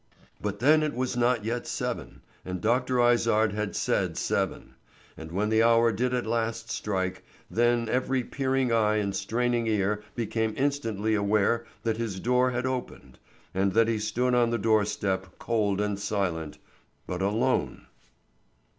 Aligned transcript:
But 0.41 0.57
then 0.57 0.81
it 0.81 0.95
was 0.95 1.15
not 1.15 1.45
yet 1.45 1.67
seven 1.67 2.23
and 2.43 2.59
Dr. 2.59 2.99
Izard 2.99 3.53
had 3.53 3.75
said 3.75 4.17
seven; 4.17 4.73
and 5.15 5.31
when 5.31 5.49
the 5.49 5.61
hour 5.61 5.91
did 5.91 6.11
at 6.11 6.25
last 6.25 6.71
strike 6.71 7.23
then 7.51 7.87
every 7.87 8.23
peering 8.23 8.71
eye 8.71 8.95
and 8.95 9.15
straining 9.15 9.67
ear 9.67 10.01
became 10.15 10.55
instantly 10.57 11.13
aware 11.13 11.67
that 11.83 11.97
his 11.97 12.19
door 12.19 12.49
had 12.49 12.65
opened 12.65 13.19
and 13.53 13.73
that 13.73 13.87
he 13.87 13.99
stood 13.99 14.33
on 14.33 14.49
the 14.49 14.57
doorstep 14.57 15.37
cold 15.37 15.79
and 15.79 15.99
silent, 15.99 16.57
but 17.05 17.21
alone. 17.21 17.85